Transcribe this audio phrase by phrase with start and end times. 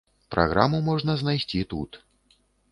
[0.35, 2.03] Праграму можна знайсці тут.